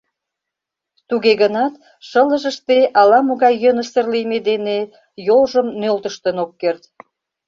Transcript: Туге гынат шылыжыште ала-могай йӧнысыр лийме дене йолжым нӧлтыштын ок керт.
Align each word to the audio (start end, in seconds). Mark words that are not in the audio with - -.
Туге 1.09 1.33
гынат 1.41 1.73
шылыжыште 2.07 2.77
ала-могай 2.99 3.53
йӧнысыр 3.63 4.05
лийме 4.13 4.39
дене 4.49 4.77
йолжым 5.27 5.67
нӧлтыштын 5.79 6.35
ок 6.43 6.51
керт. 6.61 6.83